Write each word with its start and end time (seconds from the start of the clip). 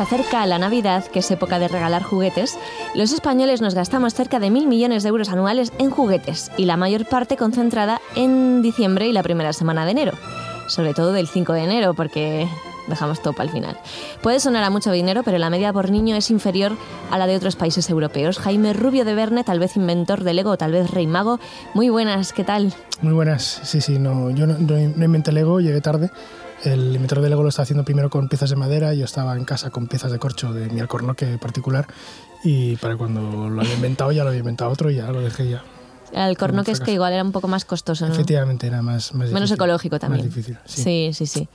Se 0.00 0.04
acerca 0.04 0.46
la 0.46 0.58
Navidad, 0.58 1.04
que 1.04 1.18
es 1.18 1.30
época 1.30 1.58
de 1.58 1.68
regalar 1.68 2.02
juguetes. 2.02 2.58
Los 2.94 3.12
españoles 3.12 3.60
nos 3.60 3.74
gastamos 3.74 4.14
cerca 4.14 4.38
de 4.38 4.48
mil 4.48 4.66
millones 4.66 5.02
de 5.02 5.10
euros 5.10 5.28
anuales 5.28 5.74
en 5.78 5.90
juguetes 5.90 6.50
y 6.56 6.64
la 6.64 6.78
mayor 6.78 7.04
parte 7.04 7.36
concentrada 7.36 8.00
en 8.16 8.62
diciembre 8.62 9.08
y 9.08 9.12
la 9.12 9.22
primera 9.22 9.52
semana 9.52 9.84
de 9.84 9.90
enero. 9.90 10.12
Sobre 10.68 10.94
todo 10.94 11.12
del 11.12 11.28
5 11.28 11.52
de 11.52 11.64
enero, 11.64 11.92
porque 11.92 12.48
dejamos 12.88 13.20
todo 13.20 13.34
para 13.34 13.44
el 13.44 13.50
final. 13.50 13.76
Puede 14.22 14.40
sonar 14.40 14.64
a 14.64 14.70
mucho 14.70 14.90
dinero, 14.90 15.22
pero 15.22 15.36
la 15.36 15.50
media 15.50 15.70
por 15.70 15.90
niño 15.90 16.16
es 16.16 16.30
inferior 16.30 16.72
a 17.10 17.18
la 17.18 17.26
de 17.26 17.36
otros 17.36 17.56
países 17.56 17.90
europeos. 17.90 18.38
Jaime 18.38 18.72
Rubio 18.72 19.04
de 19.04 19.14
Verne, 19.14 19.44
tal 19.44 19.58
vez 19.58 19.76
inventor 19.76 20.24
de 20.24 20.32
Lego, 20.32 20.56
tal 20.56 20.72
vez 20.72 20.90
rey 20.90 21.06
mago. 21.06 21.40
Muy 21.74 21.90
buenas, 21.90 22.32
¿qué 22.32 22.42
tal? 22.42 22.72
Muy 23.02 23.12
buenas, 23.12 23.60
sí, 23.64 23.82
sí, 23.82 23.98
no, 23.98 24.30
yo 24.30 24.46
no, 24.46 24.56
no 24.58 25.04
inventé 25.04 25.30
Lego, 25.30 25.60
llegué 25.60 25.82
tarde. 25.82 26.10
El 26.62 26.94
inventor 26.94 27.20
de 27.20 27.30
Lego 27.30 27.42
lo 27.42 27.48
está 27.48 27.62
haciendo 27.62 27.84
primero 27.84 28.10
con 28.10 28.28
piezas 28.28 28.50
de 28.50 28.56
madera, 28.56 28.92
yo 28.92 29.06
estaba 29.06 29.34
en 29.36 29.44
casa 29.44 29.70
con 29.70 29.86
piezas 29.86 30.12
de 30.12 30.18
corcho 30.18 30.52
de 30.52 30.68
mi 30.68 30.80
alcornoque 30.80 31.38
particular 31.38 31.86
y 32.44 32.76
para 32.76 32.96
cuando 32.96 33.48
lo 33.48 33.60
había 33.62 33.74
inventado 33.74 34.12
ya 34.12 34.24
lo 34.24 34.28
había 34.28 34.40
inventado 34.40 34.70
otro 34.70 34.90
y 34.90 34.96
ya 34.96 35.10
lo 35.10 35.20
dejé 35.22 35.48
ya. 35.48 35.64
El 36.12 36.36
cornoque 36.36 36.72
es 36.72 36.80
que 36.80 36.92
igual 36.92 37.12
era 37.12 37.22
un 37.22 37.32
poco 37.32 37.46
más 37.48 37.64
costoso, 37.64 38.06
¿no? 38.06 38.12
Efectivamente, 38.14 38.66
era 38.66 38.82
más, 38.82 39.14
más 39.14 39.28
Menos 39.28 39.32
difícil, 39.50 39.54
ecológico 39.54 39.98
también. 39.98 40.26
Más 40.26 40.34
difícil, 40.34 40.58
sí. 40.64 40.82
Sí, 40.82 41.10
sí, 41.14 41.26
sí. 41.26 41.48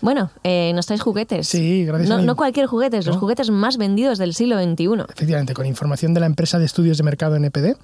Bueno, 0.00 0.30
eh, 0.42 0.72
nos 0.74 0.86
traes 0.86 1.00
juguetes. 1.00 1.48
Sí, 1.48 1.84
gracias 1.84 2.10
a 2.10 2.14
No, 2.14 2.20
mí. 2.20 2.26
no 2.26 2.36
cualquier 2.36 2.66
juguetes, 2.66 3.06
los 3.06 3.16
No. 3.16 3.20
juguetes 3.20 3.50
más 3.50 3.76
vendidos 3.78 4.18
del 4.18 4.34
siglo 4.34 4.56
XXI. 4.62 5.04
Efectivamente, 5.08 5.54
con 5.54 5.66
información 5.66 6.12
de 6.14 6.20
la 6.20 6.26
empresa 6.26 6.58
de 6.58 6.66
estudios 6.66 6.98
de 6.98 7.04
mercado 7.04 7.36
NPD, 7.36 7.76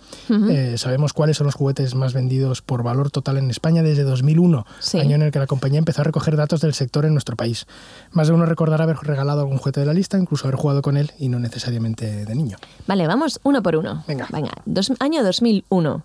eh, 0.50 0.74
sabemos 0.76 1.12
cuáles 1.12 1.36
son 1.38 1.46
los 1.46 1.54
juguetes 1.54 1.94
más 1.94 2.12
vendidos 2.12 2.60
por 2.62 2.82
valor 2.82 3.10
total 3.10 3.38
en 3.38 3.50
España 3.50 3.82
desde 3.82 4.02
2001, 4.02 4.66
Sí. 4.80 4.98
año 4.98 5.16
en 5.16 5.22
el 5.22 5.30
que 5.32 5.38
la 5.38 5.46
compañía 5.46 5.78
empezó 5.78 6.02
a 6.02 6.04
recoger 6.04 6.36
datos 6.36 6.60
del 6.60 6.74
sector 6.74 7.04
en 7.06 7.12
nuestro 7.12 7.36
país. 7.36 7.66
Más 8.12 8.28
de 8.28 8.34
uno 8.34 8.44
recordará 8.46 8.84
haber 8.84 8.96
regalado 9.02 9.40
algún 9.40 9.58
juguete 9.58 9.80
de 9.80 9.86
la 9.86 9.94
lista, 9.94 10.18
incluso 10.18 10.46
haber 10.46 10.56
jugado 10.58 10.82
con 10.82 10.96
él 10.96 11.12
y 11.18 11.28
no 11.28 11.38
necesariamente 11.38 12.24
de 12.26 12.34
niño. 12.34 12.56
Vale, 12.86 13.06
vamos 13.06 13.40
uno 13.42 13.62
por 13.62 13.76
uno. 13.76 14.04
Venga. 14.06 14.28
dos- 14.66 14.92
año 15.00 15.22
2001. 15.24 16.02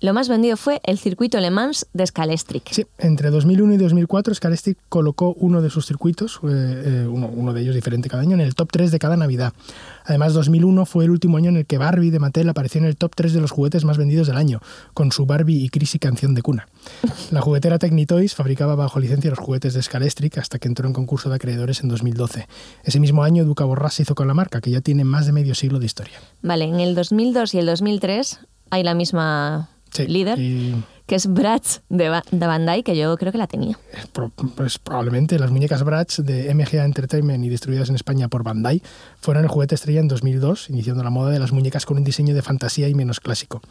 Lo 0.00 0.14
más 0.14 0.28
vendido 0.28 0.56
fue 0.56 0.80
el 0.84 0.96
circuito 0.96 1.40
Le 1.40 1.50
Mans 1.50 1.86
de 1.92 2.06
Scalestric. 2.06 2.70
Sí, 2.70 2.86
entre 2.98 3.30
2001 3.30 3.74
y 3.74 3.76
2004 3.78 4.32
Scalestic 4.32 4.78
colocó 4.88 5.34
uno 5.38 5.60
de 5.60 5.70
sus 5.70 5.86
circuitos, 5.86 6.38
eh, 6.44 6.82
eh, 7.04 7.06
uno, 7.08 7.26
uno 7.26 7.52
de 7.52 7.62
ellos 7.62 7.74
diferente 7.74 8.08
cada 8.08 8.22
año, 8.22 8.34
en 8.34 8.40
el 8.40 8.54
top 8.54 8.70
3 8.70 8.92
de 8.92 8.98
cada 9.00 9.16
Navidad. 9.16 9.52
Además, 10.04 10.34
2001 10.34 10.86
fue 10.86 11.04
el 11.04 11.10
último 11.10 11.36
año 11.36 11.48
en 11.48 11.56
el 11.56 11.66
que 11.66 11.78
Barbie 11.78 12.10
de 12.10 12.20
Mattel 12.20 12.48
apareció 12.48 12.80
en 12.80 12.86
el 12.86 12.96
top 12.96 13.12
3 13.16 13.32
de 13.32 13.40
los 13.40 13.50
juguetes 13.50 13.84
más 13.84 13.98
vendidos 13.98 14.28
del 14.28 14.36
año, 14.36 14.60
con 14.94 15.10
su 15.10 15.26
Barbie 15.26 15.64
y 15.64 15.68
Chrissy 15.68 15.98
canción 15.98 16.34
de 16.34 16.42
cuna. 16.42 16.68
La 17.32 17.40
juguetera 17.40 17.80
Technitoys 17.80 18.36
fabricaba 18.36 18.76
bajo 18.76 19.00
licencia 19.00 19.30
los 19.30 19.40
juguetes 19.40 19.74
de 19.74 19.82
Scalestric 19.82 20.38
hasta 20.38 20.60
que 20.60 20.68
entró 20.68 20.86
en 20.86 20.92
concurso 20.92 21.28
de 21.28 21.34
acreedores 21.34 21.82
en 21.82 21.88
2012. 21.88 22.46
Ese 22.84 23.00
mismo 23.00 23.24
año 23.24 23.44
Duca 23.44 23.64
Borrás 23.64 23.94
se 23.94 24.02
hizo 24.02 24.14
con 24.14 24.28
la 24.28 24.34
marca, 24.34 24.60
que 24.60 24.70
ya 24.70 24.80
tiene 24.80 25.02
más 25.02 25.26
de 25.26 25.32
medio 25.32 25.56
siglo 25.56 25.80
de 25.80 25.86
historia. 25.86 26.20
Vale, 26.42 26.66
en 26.66 26.78
el 26.78 26.94
2002 26.94 27.54
y 27.54 27.58
el 27.58 27.66
2003 27.66 28.38
hay 28.70 28.82
la 28.84 28.94
misma 28.94 29.70
Sí, 29.90 30.06
líder, 30.06 30.38
y 30.38 30.74
que 31.08 31.14
es 31.16 31.26
Bratz 31.26 31.80
de, 31.88 32.10
Ba- 32.10 32.22
de 32.30 32.46
Bandai, 32.46 32.82
que 32.82 32.94
yo 32.96 33.16
creo 33.16 33.32
que 33.32 33.38
la 33.38 33.46
tenía. 33.46 33.78
Pro- 34.12 34.30
pues 34.54 34.78
probablemente 34.78 35.38
las 35.38 35.50
muñecas 35.50 35.82
Bratz 35.82 36.18
de 36.18 36.54
MGA 36.54 36.84
Entertainment 36.84 37.42
y 37.44 37.48
distribuidas 37.48 37.88
en 37.88 37.94
España 37.94 38.28
por 38.28 38.42
Bandai 38.44 38.82
fueron 39.20 39.42
el 39.42 39.48
juguete 39.48 39.74
estrella 39.74 40.00
en 40.00 40.08
2002, 40.08 40.68
iniciando 40.70 41.02
la 41.02 41.08
moda 41.10 41.30
de 41.30 41.38
las 41.38 41.50
muñecas 41.50 41.86
con 41.86 41.96
un 41.96 42.04
diseño 42.04 42.34
de 42.34 42.42
fantasía 42.42 42.88
y 42.88 42.94
menos 42.94 43.20
clásico. 43.20 43.62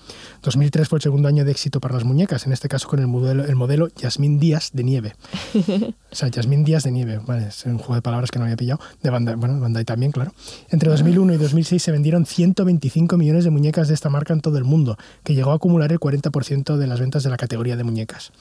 2003 0.42 0.88
fue 0.90 0.98
el 0.98 1.04
segundo 1.04 1.28
año 1.28 1.46
de 1.46 1.52
éxito 1.52 1.80
para 1.80 1.94
las 1.94 2.04
muñecas, 2.04 2.46
en 2.48 2.54
este 2.54 2.68
caso 2.68 2.88
con 2.88 3.00
el 3.00 3.08
modelo, 3.08 3.46
el 3.46 3.56
modelo 3.56 3.88
Yasmín 3.96 4.40
Díaz 4.40 4.72
de 4.74 4.84
Nieve. 4.84 5.16
O 6.10 6.16
sea, 6.16 6.30
Yasmín 6.30 6.64
Díaz 6.64 6.84
de 6.84 6.92
Nieve, 6.92 7.20
vale, 7.28 7.48
es 7.50 7.66
un 7.66 7.78
juego 7.78 7.96
de 7.96 8.02
palabras 8.02 8.32
que 8.32 8.40
no 8.40 8.46
había 8.46 8.56
pillado, 8.56 8.80
de 9.04 9.10
Bandai, 9.10 9.36
bueno, 9.36 9.60
Bandai 9.60 9.84
también, 9.84 10.14
claro. 10.14 10.32
Entre 10.70 10.90
2001 10.90 11.34
y 11.34 11.38
2006 11.38 11.84
se 11.84 11.92
vendieron 11.92 12.26
125 12.26 13.18
millones 13.18 13.44
de 13.44 13.50
muñecas 13.50 13.90
de 13.90 13.94
esta 13.94 14.10
marca 14.10 14.34
en 14.34 14.40
todo 14.40 14.58
el 14.58 14.64
mundo, 14.64 14.98
que 15.26 15.36
llegó 15.36 15.52
a 15.52 15.56
acumular 15.56 15.92
el 15.92 16.00
40% 16.00 16.78
de 16.78 16.88
las 16.88 17.02
ventas 17.02 17.24
de 17.24 17.27
la 17.30 17.38
categoría 17.38 17.76
de 17.76 17.84
muñecas. 17.84 18.32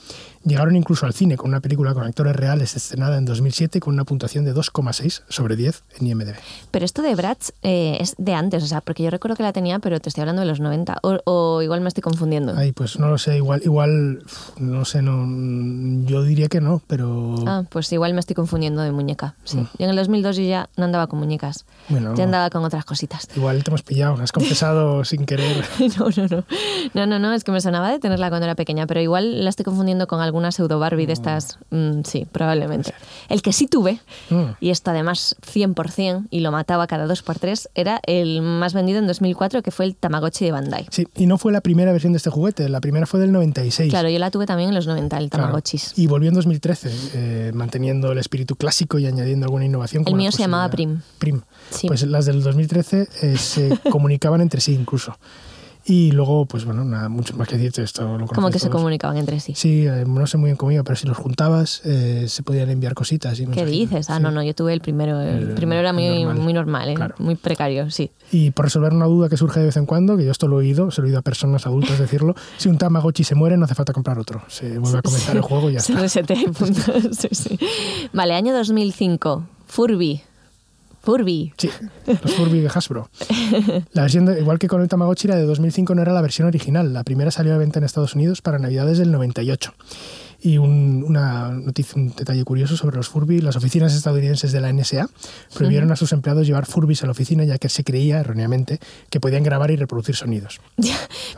Llegaron 0.44 0.76
incluso 0.76 1.06
al 1.06 1.12
cine 1.12 1.36
con 1.36 1.50
una 1.50 1.60
película 1.60 1.92
con 1.92 2.04
actores 2.04 2.36
reales 2.36 2.76
estrenada 2.76 3.19
en 3.19 3.24
2007 3.24 3.80
con 3.80 3.94
una 3.94 4.04
puntuación 4.04 4.44
de 4.44 4.54
2,6 4.54 5.22
sobre 5.28 5.56
10 5.56 5.82
en 5.98 6.06
IMDb. 6.06 6.34
Pero 6.70 6.84
esto 6.84 7.02
de 7.02 7.14
Bratz 7.14 7.50
eh, 7.62 7.97
es 8.00 8.14
de 8.19 8.34
antes, 8.34 8.62
o 8.62 8.66
sea, 8.66 8.80
porque 8.80 9.02
yo 9.02 9.10
recuerdo 9.10 9.36
que 9.36 9.42
la 9.42 9.52
tenía, 9.52 9.78
pero 9.80 9.98
te 10.00 10.08
estoy 10.08 10.22
hablando 10.22 10.42
de 10.42 10.47
los 10.47 10.60
90. 10.60 10.98
O, 11.02 11.19
o 11.24 11.62
igual 11.62 11.80
me 11.80 11.88
estoy 11.88 12.02
confundiendo. 12.02 12.54
Ay, 12.56 12.72
pues 12.72 12.98
no 12.98 13.08
lo 13.08 13.19
sé, 13.19 13.36
igual, 13.36 13.60
igual, 13.64 14.22
no 14.58 14.84
sé, 14.84 15.03
no, 15.03 16.06
yo 16.06 16.22
diría 16.22 16.48
que 16.48 16.60
no, 16.60 16.80
pero 16.86 17.34
Ah, 17.47 17.64
pues 17.68 17.91
igual 17.92 18.14
me 18.14 18.20
estoy 18.20 18.34
confundiendo 18.36 18.82
de 18.82 18.92
muñeca. 18.92 19.34
Sí. 19.44 19.58
Yo 19.58 19.84
en 19.84 19.91
el 19.91 19.97
2002 19.97 20.36
yo 20.36 20.42
ya 20.42 20.68
no 20.76 20.84
andaba 20.84 21.06
con 21.06 21.18
muñecas. 21.18 21.64
Mm. 21.88 21.92
Bueno. 21.92 22.14
Ya 22.14 22.24
andaba 22.24 22.50
con 22.50 22.62
otras 22.64 22.84
cositas. 22.84 23.28
igual 23.36 23.64
te 23.64 23.70
hemos 23.70 23.82
pillado, 23.82 24.14
has 24.22 24.32
confesado 24.32 25.04
sin 25.04 25.26
querer. 25.26 25.64
No, 25.98 26.08
no, 26.16 26.26
no. 26.28 26.44
No, 26.94 27.06
no, 27.06 27.18
no. 27.18 27.32
Es 27.32 27.42
que 27.44 27.53
me 27.53 27.60
sonaba 27.60 27.91
de 27.91 27.98
tenerla 27.98 28.28
cuando 28.28 28.44
era 28.44 28.54
pequeña, 28.54 28.75
pero 28.87 29.00
igual 29.00 29.44
la 29.44 29.48
estoy 29.50 29.64
confundiendo 29.64 30.06
con 30.06 30.20
alguna 30.20 30.53
pseudo 30.53 30.78
Barbie 30.78 31.06
de 31.06 31.14
estas. 31.14 31.59
Mm, 31.70 32.03
sí, 32.04 32.26
probablemente. 32.31 32.92
El 33.31 33.41
que 33.41 33.53
sí 33.54 33.66
tuve, 33.69 34.00
Mm. 34.28 34.42
y 34.60 34.70
esto 34.70 34.91
además 34.91 35.37
100%, 35.41 36.26
y 36.31 36.41
lo 36.41 36.50
mataba 36.53 36.86
cada 36.86 37.06
dos 37.06 37.22
por 37.22 37.38
tres, 37.38 37.69
era 37.75 38.00
el 38.06 38.42
más 38.42 38.75
vendido 38.75 38.98
en 38.98 39.06
2004, 39.06 39.62
que 39.62 39.70
fue 39.70 39.84
el 39.86 39.97
Tamagotchi 39.97 40.44
de 40.44 40.53
Bandai. 40.53 40.86
Sí, 40.91 41.06
y 41.16 41.26
no 41.26 41.38
fue 41.38 41.53
la 41.53 41.60
primera 41.60 41.92
versión 41.92 42.12
de 42.12 42.19
este 42.19 42.31
juguete, 42.31 42.69
la 42.69 42.81
primera 42.81 43.06
fue 43.06 43.20
del 43.20 43.32
96. 43.32 43.88
Claro, 43.91 44.09
yo 44.09 44.19
la 44.19 44.31
tuve 44.31 44.47
también 44.47 44.69
en 44.70 44.75
los 44.75 44.86
90, 44.86 45.16
el 45.19 45.31
Claro. 45.31 45.44
Tamagotchis. 45.44 45.92
Y 45.97 46.06
volvió 46.09 46.28
en 46.28 46.34
2013, 46.34 46.91
eh, 47.15 47.53
manteniendo 47.54 48.12
el 48.12 48.19
espíritu 48.19 48.56
clásico 48.56 48.98
y 48.98 49.06
añadiendo 49.06 49.44
alguna 49.47 49.65
innovación. 49.65 50.03
El 50.06 50.15
mío 50.15 50.32
se 50.32 50.38
llamaba 50.38 50.69
posibilidad- 50.69 51.03
Prim. 51.19 51.41
Sí. 51.70 51.86
Pues 51.88 52.03
las 52.06 52.26
del 52.26 52.42
2013 52.42 53.09
eh, 53.22 53.36
se 53.38 53.70
comunicaban 53.91 54.41
entre 54.41 54.60
sí 54.60 54.75
incluso. 54.75 55.16
Y 55.88 56.10
luego, 56.10 56.47
pues 56.47 56.64
bueno, 56.64 56.84
nada, 56.84 57.08
mucho 57.08 57.36
más 57.36 57.47
que 57.47 57.56
decirte 57.56 57.82
esto. 57.84 58.19
Lo 58.19 58.26
Como 58.26 58.50
que 58.50 58.58
se 58.58 58.70
comunicaban 58.70 59.16
entre 59.19 59.38
sí. 59.38 59.54
Sí, 59.54 59.86
eh, 59.86 60.04
no 60.04 60.26
sé 60.26 60.36
muy 60.36 60.48
bien 60.48 60.56
cómo 60.56 60.72
iba, 60.72 60.82
pero 60.82 60.97
si 60.97 61.06
los 61.06 61.16
juntabas 61.16 61.80
eh, 61.84 62.24
se 62.28 62.42
podían 62.42 62.70
enviar 62.70 62.94
cositas. 62.94 63.38
Y 63.38 63.47
¿Qué 63.47 63.64
dices? 63.64 64.10
Ah, 64.10 64.16
Sí. 64.16 64.22
no, 64.24 64.32
no, 64.32 64.42
yo 64.42 64.52
tuve 64.52 64.72
el 64.72 64.80
primero. 64.80 65.20
El 65.20 65.50
El- 65.50 65.54
primero 65.54 65.80
era 65.80 65.92
muy 65.92 66.24
normal. 66.24 66.42
muy 66.42 66.52
normal, 66.52 66.88
¿eh? 66.88 66.94
Claro. 66.94 67.14
muy 67.19 67.36
precario, 67.36 67.88
sí. 67.92 68.10
Y 68.32 68.50
por 68.50 68.64
resolver 68.64 68.92
una 68.92 69.06
duda 69.06 69.28
que 69.28 69.36
surge 69.36 69.60
de 69.60 69.66
vez 69.66 69.76
en 69.76 69.86
cuando, 69.86 70.16
que 70.16 70.24
yo 70.24 70.32
esto 70.32 70.48
lo 70.48 70.56
he 70.56 70.64
oído, 70.64 70.91
se 70.91 71.00
lo 71.02 71.06
he 71.06 71.10
oído 71.10 71.20
a 71.20 71.22
personas 71.22 71.66
adultas 71.66 72.00
decirlo, 72.00 72.34
si 72.56 72.68
un 72.68 72.78
Tamagotchi 72.78 73.22
se 73.22 73.36
muere 73.36 73.56
no 73.56 73.64
hace 73.66 73.76
falta 73.76 73.92
comprar 73.92 74.18
otro. 74.18 74.42
Se 74.48 74.78
vuelve 74.80 74.98
a 74.98 75.03
comenzar 75.03 75.36
el 75.36 75.42
juego 75.42 75.70
y 75.70 75.74
ya 75.74 75.80
Se 76.08 76.20
está. 76.20 76.34
Sí, 77.12 77.28
sí. 77.30 77.58
Vale, 78.12 78.34
año 78.34 78.53
2005. 78.54 79.47
Furby. 79.66 80.20
Furby. 81.06 81.53
Sí, 81.56 81.71
los 82.06 82.34
Furby 82.34 82.61
de 82.61 82.69
Hasbro. 82.69 83.09
La 83.93 84.03
versión, 84.03 84.27
de- 84.27 84.41
igual 84.41 84.59
que 84.59 84.67
con 84.69 84.83
el 84.83 84.89
Tamagotchi, 84.89 85.28
la 85.28 85.37
de 85.37 85.44
2005 85.47 85.94
no 85.94 86.03
era 86.03 86.12
la 86.12 86.21
versión 86.21 86.49
original. 86.49 86.93
La 86.93 87.05
primera 87.05 87.31
salió 87.31 87.55
a 87.55 87.59
venta 87.59 87.78
en 87.78 87.84
Estados 87.84 88.15
Unidos 88.17 88.43
para 88.43 88.59
Navidades 88.59 88.99
del 88.99 89.12
98. 89.12 89.72
Y 90.43 90.59
un, 90.59 91.03
una 91.06 91.49
noticia, 91.50 91.95
un 91.97 92.15
detalle 92.15 92.45
curioso 92.45 92.77
sobre 92.77 92.97
los 92.97 93.09
Furby, 93.09 93.41
las 93.41 93.56
oficinas 93.56 93.95
estadounidenses 93.95 94.53
de 94.53 94.61
la 94.61 94.71
NSA 94.72 95.09
prohibieron 95.55 95.91
a 95.93 95.97
sus 95.97 96.12
empleados 96.12 96.47
llevar 96.47 96.66
Furbis 96.66 97.03
a 97.03 97.06
la 97.06 97.12
oficina 97.12 97.45
ya 97.45 97.56
que 97.59 97.69
se 97.69 97.84
creía, 97.84 98.21
erróneamente, 98.21 98.78
que 99.09 99.19
podían 99.19 99.42
grabar 99.45 99.71
y 99.71 99.77
reproducir 99.77 100.15
sonidos. 100.15 100.60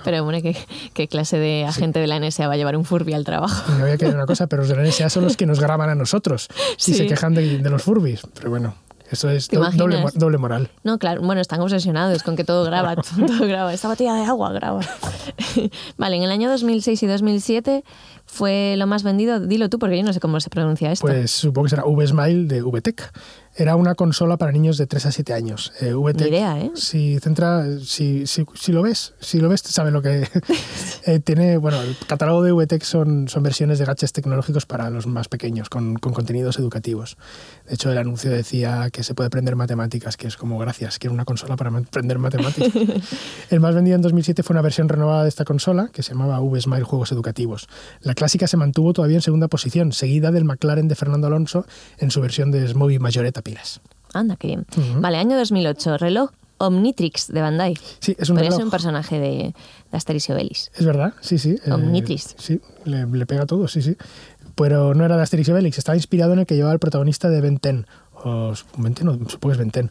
Pero 0.04 0.24
bueno, 0.24 0.42
¿qué, 0.42 0.56
qué 0.94 1.08
clase 1.08 1.38
de 1.38 1.64
agente 1.64 2.00
de 2.00 2.06
la 2.08 2.18
NSA 2.18 2.48
va 2.48 2.54
a 2.54 2.56
llevar 2.56 2.76
un 2.76 2.84
Furby 2.84 3.12
al 3.14 3.24
trabajo? 3.24 3.70
No 3.78 3.84
había 3.84 3.96
que 3.98 4.06
una 4.06 4.26
cosa, 4.26 4.46
pero 4.48 4.62
los 4.62 4.68
de 4.70 4.76
la 4.76 4.82
NSA 4.82 5.10
son 5.10 5.24
los 5.24 5.36
que 5.36 5.46
nos 5.46 5.60
graban 5.60 5.88
a 5.90 5.94
nosotros 5.94 6.48
y 6.78 6.82
Sí. 6.82 6.94
se 6.94 7.06
quejan 7.06 7.34
de, 7.34 7.58
de 7.58 7.70
los 7.70 7.82
Furbis. 7.82 8.22
Pero 8.34 8.50
bueno, 8.50 8.74
eso 9.10 9.30
es 9.30 9.48
doble 9.48 10.38
moral. 10.38 10.70
No, 10.84 10.98
claro, 10.98 11.22
bueno, 11.22 11.40
están 11.40 11.60
obsesionados 11.60 12.22
con 12.22 12.36
que 12.36 12.44
todo 12.44 12.64
graba, 12.64 12.96
todo 13.26 13.46
graba. 13.46 13.72
Esta 13.72 13.88
botella 13.88 14.14
de 14.14 14.24
agua 14.24 14.52
graba. 14.52 14.80
Vale, 15.96 16.16
en 16.16 16.22
el 16.22 16.30
año 16.30 16.50
2006 16.50 17.02
y 17.02 17.06
2007 17.06 17.84
fue 18.26 18.74
lo 18.76 18.86
más 18.86 19.02
vendido, 19.02 19.40
dilo 19.40 19.68
tú 19.70 19.78
porque 19.78 19.96
yo 19.96 20.04
no 20.04 20.12
sé 20.12 20.20
cómo 20.20 20.38
se 20.40 20.50
pronuncia 20.50 20.92
esto. 20.92 21.06
Pues 21.06 21.30
supongo 21.30 21.64
que 21.64 21.70
será 21.70 21.84
V-Smile 21.84 22.46
de 22.46 22.62
VTech. 22.62 23.12
Era 23.58 23.74
una 23.74 23.96
consola 23.96 24.36
para 24.36 24.52
niños 24.52 24.78
de 24.78 24.86
3 24.86 25.06
a 25.06 25.10
7 25.10 25.34
años. 25.34 25.72
Eh, 25.80 25.92
Ni 25.92 26.28
idea, 26.28 26.60
¿eh? 26.60 26.70
Si, 26.76 27.18
centra, 27.18 27.66
si, 27.80 28.24
si, 28.28 28.46
si 28.54 28.70
lo 28.70 28.82
ves, 28.82 29.14
si 29.18 29.40
lo 29.40 29.48
ves, 29.48 29.62
sabes 29.62 29.92
lo 29.92 30.00
que 30.00 30.28
eh, 31.06 31.18
tiene. 31.18 31.56
Bueno, 31.56 31.82
el 31.82 31.96
catálogo 32.06 32.44
de 32.44 32.52
VTech 32.52 32.84
son, 32.84 33.26
son 33.26 33.42
versiones 33.42 33.80
de 33.80 33.84
gadgets 33.84 34.12
tecnológicos 34.12 34.64
para 34.64 34.90
los 34.90 35.08
más 35.08 35.26
pequeños, 35.26 35.70
con, 35.70 35.96
con 35.96 36.12
contenidos 36.12 36.56
educativos. 36.60 37.16
De 37.66 37.74
hecho, 37.74 37.90
el 37.90 37.98
anuncio 37.98 38.30
decía 38.30 38.90
que 38.92 39.02
se 39.02 39.14
puede 39.14 39.26
aprender 39.26 39.56
matemáticas, 39.56 40.16
que 40.16 40.28
es 40.28 40.36
como 40.36 40.56
gracias, 40.60 41.00
quiero 41.00 41.12
una 41.12 41.24
consola 41.24 41.56
para 41.56 41.76
aprender 41.76 42.20
matemáticas. 42.20 42.70
el 43.50 43.58
más 43.58 43.74
vendido 43.74 43.96
en 43.96 44.02
2007 44.02 44.44
fue 44.44 44.54
una 44.54 44.62
versión 44.62 44.88
renovada 44.88 45.24
de 45.24 45.30
esta 45.30 45.44
consola 45.44 45.90
que 45.92 46.04
se 46.04 46.12
llamaba 46.12 46.40
V-Smile 46.40 46.84
Juegos 46.84 47.10
Educativos. 47.10 47.68
La 48.02 48.14
clásica 48.14 48.46
se 48.46 48.56
mantuvo 48.56 48.92
todavía 48.92 49.16
en 49.16 49.22
segunda 49.22 49.48
posición, 49.48 49.90
seguida 49.90 50.30
del 50.30 50.44
McLaren 50.44 50.86
de 50.86 50.94
Fernando 50.94 51.26
Alonso 51.26 51.66
en 51.98 52.12
su 52.12 52.20
versión 52.20 52.52
de 52.52 52.68
Smoby 52.68 53.00
Majoretta 53.00 53.42
pilas. 53.48 53.80
Anda, 54.14 54.36
qué 54.36 54.48
bien. 54.48 54.66
Vale, 55.00 55.18
año 55.18 55.36
2008, 55.36 55.98
reloj 55.98 56.30
Omnitrix 56.58 57.28
de 57.28 57.40
Bandai. 57.40 57.78
Sí, 58.00 58.16
es 58.18 58.30
un 58.30 58.36
reloj. 58.38 58.70
personaje 58.70 59.18
de, 59.20 59.54
de 59.90 59.96
Asterix 59.96 60.28
y 60.28 60.32
Obelix. 60.32 60.70
Es 60.74 60.84
verdad, 60.84 61.14
sí, 61.20 61.38
sí. 61.38 61.56
eh, 61.64 61.72
Omnitrix. 61.72 62.34
sí, 62.38 62.60
le, 62.84 63.06
le 63.06 63.26
pega 63.26 63.46
todo, 63.46 63.68
sí, 63.68 63.80
sí. 63.82 63.96
Pero 64.56 64.92
no 64.94 65.04
era 65.04 65.16
de 65.16 65.22
Asterix 65.22 65.48
y 65.48 65.52
Obelix, 65.52 65.78
estaba 65.78 65.94
inspirado 65.96 66.32
en 66.32 66.40
el 66.40 66.46
que 66.46 66.56
llevaba 66.56 66.72
el 66.72 66.80
protagonista 66.80 67.28
de 67.28 67.40
Ben 67.40 67.60
10. 67.62 67.84
O 68.24 68.52
Ben 68.78 68.94
10, 68.94 69.04
no, 69.04 69.12
supongo 69.28 69.48
que 69.48 69.52
es 69.52 69.58
Ben 69.58 69.70
10, 69.70 69.86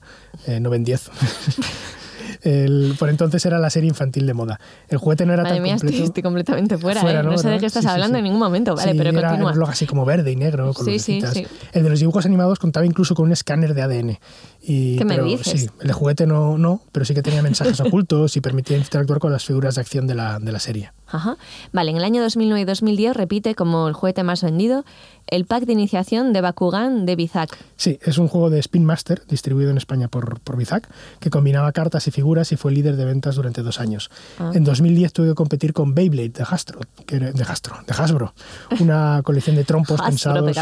eh, 0.48 0.60
no 0.60 0.69
Ben 0.69 0.83
10. 0.83 1.10
El- 2.48 2.96
por 2.98 3.10
entonces 3.10 3.46
era 3.46 3.58
la 3.60 3.70
serie 3.70 3.90
infantil 3.90 4.26
de 4.26 4.34
moda. 4.34 4.60
El 4.90 4.98
juguete 4.98 5.26
no 5.26 5.34
era 5.34 5.44
Madre 5.44 5.56
tan 5.58 5.64
mía, 5.64 5.76
estoy, 5.76 5.90
completo. 5.90 6.06
estoy 6.08 6.24
completamente 6.24 6.78
fuera, 6.78 7.02
Fuera, 7.02 7.20
¿eh? 7.20 7.24
No, 7.24 7.38
sé 7.38 7.48
de 7.50 7.56
¿no? 7.56 7.60
qué 7.60 7.66
estás 7.66 7.84
Sí, 7.84 7.88
sí, 7.88 7.92
hablando 7.94 8.16
sí. 8.16 8.20
en 8.20 8.24
ningún 8.24 8.40
momento. 8.40 8.76
Vale, 8.76 8.92
Sí, 8.92 8.98
pero 8.98 9.10
era 9.12 9.22
continúa. 9.30 9.50
un 9.50 9.54
reloj 9.56 9.70
así 9.70 9.86
como 9.86 10.06
verde 10.06 10.32
y 10.32 10.36
negro, 10.36 10.74
con 10.74 10.86
Sí, 10.86 11.00
sí, 11.00 11.22
sí. 11.34 11.46
El 11.74 11.84
de 11.84 11.90
los 11.90 12.00
dibujos 12.00 12.26
animados 12.26 12.60
contaba 12.60 12.86
incluso 12.86 13.16
con 13.16 13.26
un 13.26 13.32
escáner 13.32 13.74
de 13.74 13.82
ADN. 13.82 14.20
Y, 14.62 14.98
¿Qué 14.98 15.06
me 15.06 15.16
pero, 15.16 15.26
dices? 15.26 15.62
Sí, 15.62 15.70
el 15.82 15.88
de 15.88 15.94
juguete 15.94 16.28
no, 16.28 16.58
no, 16.58 16.82
pero 16.92 17.06
sí 17.06 17.14
que 17.14 17.22
tenía 17.22 17.42
mensajes 17.42 17.80
ocultos 17.82 18.36
y 18.38 18.42
permitía 18.42 18.78
interactuar 18.78 19.20
con 19.20 19.32
las 19.32 19.46
figuras 19.46 19.76
de 19.76 19.82
acción 19.82 20.08
de 20.08 20.16
la, 20.16 20.40
de 20.40 20.52
la 20.52 20.60
serie. 20.60 20.92
Ajá. 21.10 21.38
Vale, 21.72 21.92
en 21.92 21.98
el 21.98 22.04
año 22.04 22.22
2009 22.22 22.62
y 22.62 22.66
2010 22.66 23.16
repite 23.16 23.56
como 23.56 23.88
el 23.88 23.94
juguete 23.94 24.24
más 24.24 24.44
vendido 24.44 24.84
el 25.28 25.46
pack 25.46 25.66
de 25.66 25.74
iniciación 25.74 26.32
de 26.34 26.42
Bakugan 26.42 27.06
de 27.06 27.16
Bizak. 27.16 27.58
Sí, 27.78 27.98
es 28.02 28.18
un 28.18 28.28
juego 28.28 28.50
de 28.50 28.60
Spin 28.60 28.84
Master, 28.86 29.24
distribuido 29.28 29.72
en 29.72 29.78
España 29.78 30.08
por, 30.10 30.40
por 30.42 30.56
Bizac, 30.58 30.90
que 31.20 31.30
combinaba 31.30 31.72
cartas 31.74 32.08
y 32.08 32.12
figuras 32.38 32.51
y 32.51 32.57
fue 32.57 32.72
líder 32.72 32.95
de 32.95 33.06
ventas 33.06 33.36
durante 33.36 33.63
dos 33.63 33.80
años. 33.80 34.10
Ah. 34.39 34.51
En 34.54 34.63
2010 34.63 35.13
tuve 35.13 35.28
que 35.30 35.36
competir 35.36 35.74
con 35.74 35.94
Beyblade 35.95 36.30
de 36.30 36.44
Hasbro, 36.44 36.81
que 37.06 37.16
era- 37.16 37.31
de 37.31 37.44
Hasbro, 37.44 37.78
de 37.86 37.94
Hasbro, 37.94 38.34
una 38.80 39.22
colección 39.25 39.56
de 39.56 39.63
trompos 39.63 40.00
pensados... 40.01 40.56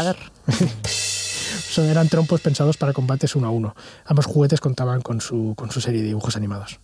Son, 1.68 1.84
eran 1.86 2.08
trompos 2.08 2.40
pensados 2.40 2.76
para 2.78 2.92
combates 2.94 3.36
uno 3.36 3.48
a 3.48 3.50
uno. 3.50 3.74
Ambos 4.06 4.24
juguetes 4.24 4.60
contaban 4.60 5.02
con 5.02 5.20
su, 5.20 5.52
con 5.56 5.70
su 5.70 5.80
serie 5.80 6.00
de 6.00 6.08
dibujos 6.08 6.36
animados. 6.36 6.80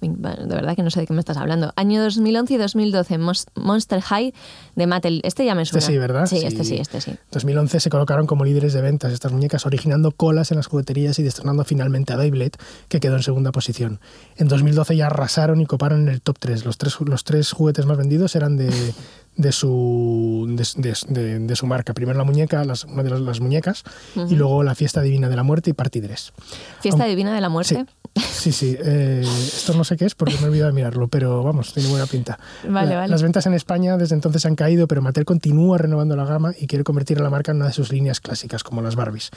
De 0.00 0.54
verdad 0.54 0.76
que 0.76 0.82
no 0.82 0.90
sé 0.90 1.00
de 1.00 1.06
qué 1.06 1.12
me 1.14 1.20
estás 1.20 1.36
hablando. 1.38 1.72
Año 1.76 2.02
2011 2.02 2.54
y 2.54 2.56
2012, 2.58 3.18
Mos- 3.18 3.46
Monster 3.54 4.00
High 4.02 4.34
de 4.74 4.86
Mattel. 4.86 5.20
Este 5.24 5.44
ya 5.44 5.54
me 5.54 5.62
Este 5.62 5.80
suena. 5.80 5.86
sí, 5.86 5.98
¿verdad? 5.98 6.26
Sí, 6.26 6.44
este 6.44 6.64
sí, 6.64 6.76
este 6.76 7.00
sí. 7.00 7.14
2011 7.32 7.80
se 7.80 7.90
colocaron 7.90 8.26
como 8.26 8.44
líderes 8.44 8.72
de 8.74 8.82
ventas 8.82 9.12
estas 9.12 9.32
muñecas, 9.32 9.64
originando 9.66 10.10
colas 10.10 10.50
en 10.50 10.58
las 10.58 10.66
jugueterías 10.66 11.18
y 11.18 11.22
destronando 11.22 11.64
finalmente 11.64 12.12
a 12.12 12.16
Beyblade, 12.16 12.52
que 12.88 13.00
quedó 13.00 13.16
en 13.16 13.22
segunda 13.22 13.52
posición. 13.52 14.00
En 14.36 14.48
2012 14.48 14.96
ya 14.96 15.06
arrasaron 15.06 15.60
y 15.60 15.66
coparon 15.66 16.02
en 16.02 16.08
el 16.08 16.20
top 16.20 16.36
3. 16.40 16.64
Los 16.66 16.76
tres, 16.78 16.96
los 17.00 17.24
tres 17.24 17.52
juguetes 17.52 17.86
más 17.86 17.96
vendidos 17.96 18.36
eran 18.36 18.56
de, 18.56 18.70
de, 19.36 19.52
su, 19.52 20.46
de, 20.48 20.94
de- 21.08 21.38
de- 21.40 21.56
su 21.56 21.66
marca. 21.66 21.92
Primero 21.94 22.18
la 22.18 22.24
muñeca, 22.24 22.64
las, 22.64 22.84
una 22.84 23.02
de 23.02 23.10
las, 23.10 23.20
las 23.20 23.40
muñecas, 23.40 23.82
y 24.14 24.34
luego 24.34 24.62
la 24.62 24.74
fiesta 24.74 25.00
divina 25.02 25.28
de 25.28 25.36
la 25.36 25.42
muerte 25.42 25.70
y 25.70 25.72
Party 25.72 26.00
3. 26.00 26.32
Fiesta 26.80 27.04
Aun- 27.04 27.08
Divina 27.10 27.34
de 27.34 27.40
la 27.40 27.48
Muerte. 27.48 27.84
Sí, 28.16 28.50
sí. 28.50 28.74
eh, 28.78 29.20
esto 29.22 29.74
no 29.74 29.84
sé 29.84 29.96
qué 29.98 30.06
es 30.06 30.14
porque 30.14 30.36
me 30.38 30.44
he 30.44 30.48
olvidado 30.48 30.68
de 30.70 30.74
mirarlo, 30.74 31.08
pero 31.08 31.42
vamos, 31.42 31.74
tiene 31.74 31.88
buena 31.90 32.06
pinta. 32.06 32.38
Vale, 32.66 32.90
La- 32.90 32.96
vale. 32.96 33.08
Las 33.10 33.22
ventas 33.22 33.44
en 33.46 33.52
España 33.52 33.98
desde 33.98 34.14
entonces 34.14 34.46
han 34.46 34.54
caído, 34.56 34.88
pero 34.88 35.02
Mattel 35.02 35.26
continúa 35.26 35.76
renovando 35.76 36.16
la 36.16 36.24
gama 36.24 36.52
y 36.58 36.66
quiere 36.66 36.82
convertir 36.82 37.18
a 37.18 37.22
la 37.22 37.28
marca 37.30 37.52
en 37.52 37.58
una 37.58 37.66
de 37.66 37.72
sus 37.74 37.92
líneas 37.92 38.20
clásicas, 38.20 38.62
como 38.62 38.80
las 38.80 38.96
Barbies. 38.96 39.30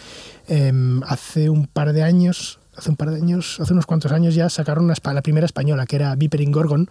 Em, 0.48 1.02
hace 1.04 1.50
un 1.50 1.68
par 1.68 1.92
de 1.92 2.04
años, 2.04 2.60
hace 2.78 2.90
un 2.90 2.95
par 2.95 3.10
de 3.12 3.18
años, 3.18 3.60
hace 3.60 3.74
unos 3.74 3.86
cuantos 3.86 4.13
años 4.13 4.34
ya 4.36 4.50
sacaron 4.50 4.86
una, 4.86 4.94
la 5.13 5.22
primera 5.22 5.45
española, 5.45 5.86
que 5.86 5.98
era 5.98 6.16
Vipering 6.16 6.52
Gorgon, 6.54 6.90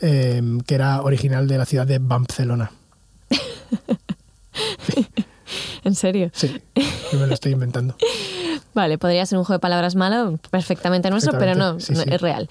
em, 0.00 0.60
que 0.60 0.74
era 0.74 1.02
original 1.02 1.48
de 1.48 1.58
la 1.58 1.66
ciudad 1.66 1.86
de 1.86 1.98
Barcelona. 1.98 2.70
En 5.84 5.94
serio. 5.94 6.30
Sí, 6.34 6.60
yo 7.12 7.20
me 7.20 7.28
lo 7.28 7.34
estoy 7.34 7.52
inventando. 7.52 7.96
Vale, 8.74 8.98
podría 8.98 9.24
ser 9.26 9.38
un 9.38 9.44
juego 9.44 9.58
de 9.58 9.60
palabras 9.60 9.94
malo, 9.94 10.38
perfectamente 10.50 11.10
nuestro, 11.10 11.32
pero 11.38 11.54
no, 11.54 11.74
Perfectamente, 11.74 11.84
sí, 11.86 11.92
no, 11.94 12.02
sí. 12.02 12.08
es 12.14 12.20
real. 12.20 12.48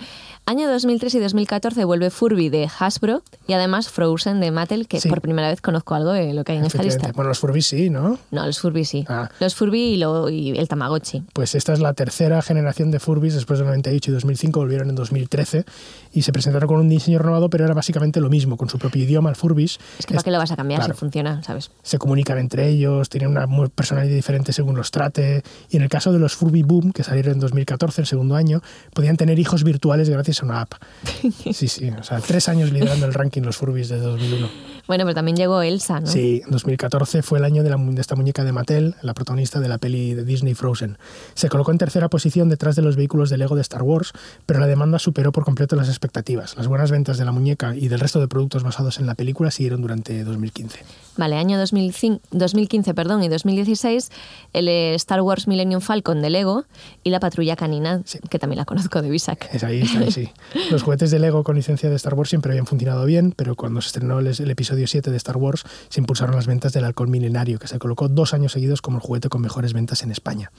Año 0.48 0.69
2003 0.69 1.16
y 1.16 1.19
2014 1.19 1.86
vuelve 1.86 2.12
Furby 2.12 2.50
de 2.50 2.69
Hasbro 2.80 3.24
y 3.48 3.54
además 3.54 3.90
Frozen 3.90 4.40
de 4.40 4.52
Mattel, 4.52 4.88
que 4.88 5.00
Sí. 5.02 5.10
por 5.10 5.19
primera 5.22 5.50
vez 5.50 5.60
conozco 5.60 5.96
algo 5.96 6.12
de 6.12 6.34
lo 6.36 6.44
que 6.44 6.52
hay 6.52 6.60
en 6.60 6.66
esta 6.66 6.84
lista. 6.84 7.12
Bueno, 7.16 7.30
los 7.30 7.40
Furbies 7.40 7.66
sí, 7.66 7.90
¿no? 7.90 8.19
No, 8.30 8.46
los 8.46 8.60
Furby 8.60 8.86
sí. 8.86 9.06
Ah. 9.10 9.28
Los 9.40 9.56
Furby 9.56 9.80
y, 9.94 9.98
lo- 9.98 10.30
y 10.30 10.52
el 10.56 10.68
Tamagotchi. 10.68 11.24
Pues 11.34 11.56
esta 11.56 11.74
es 11.74 11.80
la 11.80 11.94
tercera 11.94 12.44
generación 12.44 12.92
de 12.92 13.00
Furbies, 13.00 13.34
después 13.34 13.58
de 13.58 13.66
98 13.66 14.12
y 14.12 14.13
2005, 14.13 14.60
volvieron 14.60 14.90
en 14.90 14.96
2013 14.96 15.66
y 16.13 16.22
se 16.22 16.31
presentaron 16.31 16.68
con 16.68 16.80
un 16.80 16.90
diseño 16.90 17.18
renovado, 17.18 17.50
pero 17.50 17.66
era 17.66 17.74
básicamente 17.74 18.22
lo 18.22 18.30
mismo, 18.30 18.56
con 18.56 18.69
su 18.69 18.78
propio 18.78 19.04
idioma, 19.04 19.31
el 19.31 19.36
Furbies. 19.36 19.80
Es 19.98 20.06
que 20.06 20.13
¿para 20.13 20.24
qué 20.24 20.30
lo 20.31 20.38
vas 20.38 20.51
a 20.51 20.56
cambiar 20.56 20.81
claro, 20.81 20.94
si 20.94 21.00
funciona, 21.00 21.42
sabes? 21.42 21.72
Se 21.81 21.98
comunican 21.98 22.38
entre 22.38 22.69
ellos, 22.69 23.10
tienen 23.10 23.31
una 23.31 23.48
personalidad 23.69 24.13
diferente 24.16 24.54
según 24.54 24.75
los 24.75 24.92
trate, 24.92 25.42
y 25.72 25.78
en 25.78 25.81
el 25.84 25.90
caso 25.95 26.12
de 26.12 26.19
los 26.19 26.36
Furby 26.36 26.62
Boom, 26.62 26.92
que 26.92 27.06
salieron 27.06 27.36
en 27.36 27.39
2014, 27.39 28.01
el 28.01 28.07
segundo 28.07 28.36
año, 28.36 28.62
podían 28.94 29.15
tener 29.15 29.39
hijos 29.39 29.63
virtuales 29.63 30.09
gracias 30.09 30.42
a 30.42 30.45
una 30.45 30.59
app. 30.59 30.74
Sí, 31.53 31.69
sí, 31.69 31.89
o 31.89 32.03
sea, 32.03 32.19
tres 32.19 32.50
años 32.50 32.74
liderando 32.74 33.06
el 33.06 33.13
ranking 33.13 33.44
los 33.44 33.56
Furbies 33.56 33.88
desde 33.88 34.03
2001. 34.03 34.50
Bueno, 34.88 35.04
pero 35.04 35.16
también 35.16 35.36
llegó 35.38 35.62
Elsa, 35.62 36.00
¿no? 36.00 36.08
Sí, 36.08 36.42
2014 36.48 37.22
fue 37.24 37.40
el 37.40 37.46
año 37.46 37.64
de, 37.64 37.70
la, 37.70 37.78
de 37.78 38.02
esta 38.02 38.16
muñeca 38.16 38.44
de 38.44 38.52
Mattel, 38.52 38.96
la 39.02 39.14
protagonista 39.14 39.60
de 39.60 39.68
la 39.68 39.78
peli 39.78 40.14
de 40.14 40.24
Disney 40.24 40.54
Frozen. 40.54 40.98
Se 41.34 41.50
colocó 41.50 41.72
en 41.72 41.78
tercera 41.78 42.10
posición 42.10 42.50
detrás 42.50 42.76
de 42.76 42.82
los 42.82 42.96
vehículos 42.96 43.30
de 43.30 43.38
Lego 43.38 43.56
de 43.56 43.62
Star 43.62 43.82
Wars, 43.84 44.12
pero 44.46 44.60
la 44.60 44.68
demanda 44.68 45.00
superó 45.00 45.32
por 45.32 45.44
completo 45.44 45.76
las 45.76 45.90
expectativas. 45.90 46.56
Las 46.56 46.68
buenas 46.68 46.92
ventas 46.92 47.18
de 47.18 47.26
la 47.26 47.32
muñeca 47.32 47.76
y 47.76 47.88
del 47.88 48.00
resto 48.00 48.20
de 48.20 48.28
productos 48.28 48.64
basados 48.64 49.00
en 49.00 49.06
la 49.06 49.16
película 49.16 49.52
siguieron 49.52 49.82
durante 49.82 50.24
2015. 50.24 50.80
Vale, 51.18 51.38
año 51.38 51.58
2005 51.58 52.22
2015 52.32 52.94
perdón, 52.94 53.24
y 53.24 53.30
2016, 53.30 54.12
el 54.54 54.68
eh, 54.68 54.94
Star 54.96 55.22
Wars 55.22 55.48
Millennium 55.48 55.82
Falcon 55.82 56.22
de 56.22 56.30
Lego 56.30 56.66
y 57.04 57.10
la 57.10 57.20
Patrulla 57.20 57.56
Canina, 57.56 58.02
Sí. 58.06 58.20
que 58.30 58.38
también 58.38 58.58
la 58.58 58.66
conozco 58.66 59.02
de 59.02 59.10
Bisac. 59.10 59.50
Es 59.54 59.64
ahí, 59.64 59.82
está 59.82 60.00
ahí, 60.00 60.12
sí. 60.12 60.30
Los 60.72 60.84
juguetes 60.84 61.12
de 61.12 61.20
Lego 61.20 61.44
con 61.44 61.56
licencia 61.56 61.90
de 61.90 61.96
Star 61.96 62.14
Wars 62.16 62.30
siempre 62.30 62.52
habían 62.52 62.66
funcionado 62.66 63.06
bien, 63.06 63.34
pero 63.36 63.56
cuando 63.56 63.82
se 63.82 63.88
estrenó 63.88 64.20
el, 64.20 64.28
el 64.28 64.52
episodio 64.52 64.75
7 64.88 65.12
de 65.12 65.18
Star 65.18 65.38
Wars, 65.38 65.63
se 65.89 66.00
impulsaron 66.00 66.36
las 66.36 66.48
ventas 66.48 66.74
del 66.74 66.86
halcón 66.86 67.10
milenario, 67.10 67.60
que 67.60 67.68
se 67.68 67.80
colocó 67.80 68.10
dos 68.10 68.33
años 68.33 68.51
seguidos 68.51 68.81
como 68.81 68.98
el 68.98 69.04
juguete 69.04 69.30
con 69.30 69.42
mejores 69.42 69.74
ventas 69.74 70.04
en 70.04 70.12
España. 70.12 70.51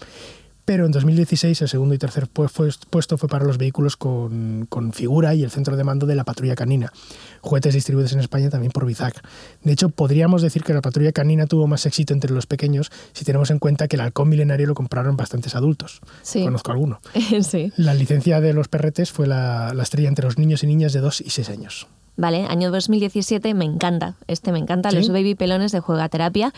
Pero 0.66 0.84
en 0.84 0.90
2016 0.90 1.62
el 1.62 1.68
segundo 1.68 1.94
y 1.94 1.98
tercer 1.98 2.26
puesto 2.26 3.18
fue 3.18 3.28
para 3.28 3.44
los 3.44 3.56
vehículos 3.56 3.96
con, 3.96 4.66
con 4.68 4.92
figura 4.92 5.32
y 5.32 5.44
el 5.44 5.52
centro 5.52 5.76
de 5.76 5.84
mando 5.84 6.06
de 6.06 6.16
la 6.16 6.24
patrulla 6.24 6.56
canina, 6.56 6.92
juguetes 7.40 7.72
distribuidos 7.72 8.12
en 8.14 8.18
España 8.18 8.50
también 8.50 8.72
por 8.72 8.84
Bizac. 8.84 9.22
De 9.62 9.72
hecho, 9.72 9.90
podríamos 9.90 10.42
decir 10.42 10.64
que 10.64 10.74
la 10.74 10.82
patrulla 10.82 11.12
canina 11.12 11.46
tuvo 11.46 11.68
más 11.68 11.86
éxito 11.86 12.12
entre 12.12 12.32
los 12.32 12.46
pequeños 12.46 12.90
si 13.12 13.24
tenemos 13.24 13.52
en 13.52 13.60
cuenta 13.60 13.86
que 13.86 13.94
el 13.94 14.00
halcón 14.00 14.28
milenario 14.28 14.66
lo 14.66 14.74
compraron 14.74 15.16
bastantes 15.16 15.54
adultos. 15.54 16.00
Sí. 16.22 16.42
Conozco 16.42 16.72
alguno. 16.72 16.98
sí. 17.42 17.72
La 17.76 17.94
licencia 17.94 18.40
de 18.40 18.52
los 18.52 18.66
perretes 18.66 19.12
fue 19.12 19.28
la, 19.28 19.72
la 19.72 19.84
estrella 19.84 20.08
entre 20.08 20.24
los 20.24 20.36
niños 20.36 20.64
y 20.64 20.66
niñas 20.66 20.92
de 20.92 20.98
2 20.98 21.20
y 21.20 21.30
6 21.30 21.48
años. 21.48 21.86
Vale, 22.18 22.46
año 22.48 22.70
2017 22.70 23.52
me 23.54 23.64
encanta. 23.66 24.14
Este 24.26 24.50
me 24.52 24.58
encanta, 24.58 24.90
¿Sí? 24.90 24.96
los 24.96 25.08
baby 25.08 25.34
pelones 25.34 25.72
de 25.72 25.80
Juegaterapia, 25.80 26.52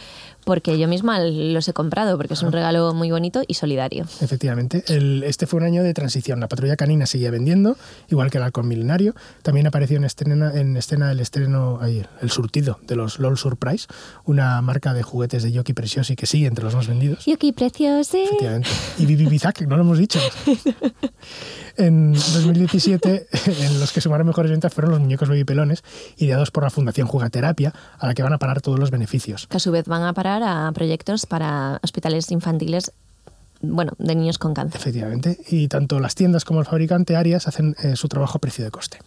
porque 0.45 0.79
yo 0.79 0.87
misma 0.89 1.19
los 1.21 1.67
he 1.69 1.73
comprado, 1.73 2.17
porque 2.17 2.35
Ah. 2.35 2.37
es 2.37 2.43
un 2.43 2.53
regalo 2.53 2.95
muy 2.95 3.11
bonito 3.11 3.43
y 3.47 3.55
solidario. 3.55 4.05
Efectivamente, 4.21 4.85
el- 4.87 5.25
este 5.25 5.47
fue 5.47 5.59
un 5.59 5.67
año 5.67 5.83
de 5.83 5.93
transición. 5.95 6.39
La 6.41 6.47
patrulla 6.49 6.77
canina 6.77 7.07
seguía 7.07 7.31
vendiendo, 7.33 7.77
igual 8.09 8.31
que 8.31 8.39
el 8.39 8.45
halcón 8.45 8.69
milenario. 8.69 9.15
También 9.43 9.67
apareció 9.67 9.97
en 9.97 10.05
escena, 10.05 10.53
en 10.55 10.77
escena 10.77 11.11
el 11.11 11.21
estreno, 11.21 11.79
ahí, 11.81 12.07
el 12.23 12.31
surtido 12.31 12.79
de 12.87 12.95
los 12.97 13.19
LOL 13.19 13.37
Surprise, 13.37 13.87
una 14.25 14.63
marca 14.63 14.95
de 14.95 15.03
juguetes 15.03 15.43
de 15.43 15.51
Yoki 15.51 15.73
Preciosi 15.73 16.15
que 16.15 16.27
sigue 16.27 16.47
entre 16.47 16.65
los 16.65 16.75
más 16.77 16.87
vendidos. 16.87 17.25
Yuki, 17.27 17.53
precioso. 17.53 18.17
Efectivamente. 18.17 18.69
Y 18.99 19.07
Bibi 19.07 19.27
Bizak, 19.27 19.63
no 19.63 19.77
lo 19.77 19.83
hemos 19.83 19.99
dicho. 19.99 20.21
En 21.77 22.13
2017, 22.13 23.29
en 23.47 23.79
los 23.81 23.93
que 23.93 24.01
sumaron 24.01 24.27
mejores 24.27 24.51
ventas 24.51 24.75
fueron 24.75 24.91
los 24.91 25.01
muñecos 25.01 25.29
baby 25.29 25.45
pelones, 25.49 25.83
ideados 26.19 26.51
por 26.51 26.63
la 26.63 26.71
Fundación 26.71 27.09
Jugaterapia, 27.09 27.73
a 27.99 28.07
la 28.07 28.15
que 28.15 28.23
van 28.23 28.35
a 28.35 28.39
parar 28.39 28.61
todos 28.61 28.79
los 28.79 28.91
beneficios. 28.91 29.47
Que 29.47 29.57
a 29.57 29.61
su 29.61 29.73
vez 29.73 29.87
van 29.87 30.03
a 30.03 30.13
parar 30.13 30.43
a 30.45 30.71
proyectos 30.73 31.25
para 31.25 31.81
hospitales 31.83 32.31
infantiles, 32.31 32.93
bueno, 33.63 33.93
de 33.99 34.15
niños 34.15 34.39
con 34.39 34.53
cáncer. 34.53 34.81
Efectivamente. 34.81 35.39
Y 35.49 35.69
tanto 35.69 35.99
las 36.01 36.15
tiendas 36.15 36.45
como 36.45 36.61
el 36.61 36.67
fabricante 36.67 37.17
Arias 37.17 37.49
hacen 37.49 37.75
eh, 37.83 37.97
su 37.97 38.09
trabajo 38.09 38.37
a 38.37 38.41
precio 38.41 38.65
de 38.65 38.71
coste. 38.71 38.99